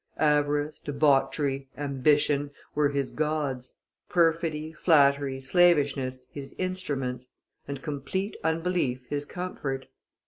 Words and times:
Avarice, 0.17 0.79
debauchery, 0.79 1.69
ambition, 1.77 2.49
were 2.73 2.89
his 2.89 3.11
gods; 3.11 3.75
perfidy, 4.09 4.73
flattery, 4.73 5.39
slavishness, 5.39 6.21
his 6.31 6.55
instruments; 6.57 7.27
and 7.67 7.83
complete 7.83 8.35
unbelief 8.43 9.05
his 9.11 9.27
comfort. 9.27 9.85